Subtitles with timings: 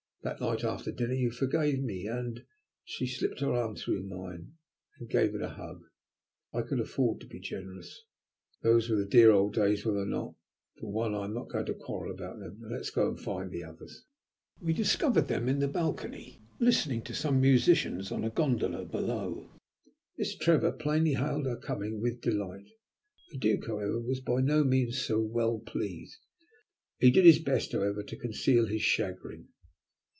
[0.23, 2.45] That night after dinner you forgave me and"
[2.85, 4.53] She slipped her arm through mine
[4.99, 5.81] and gave it a hug.
[6.53, 8.03] I could afford to be generous.
[8.61, 10.35] "Those were dear old days, were they not?
[10.77, 12.59] I, for one, am not going to quarrel about them.
[12.59, 14.05] Now let us go and find the others."
[14.61, 19.49] We discovered them in the balcony, listening to some musicians in a gondola below.
[20.19, 22.67] Miss Trevor plainly hailed our coming with delight;
[23.31, 26.19] the Duke, however, was by no means so well pleased.
[26.99, 29.47] He did his best, however, to conceal his chagrin.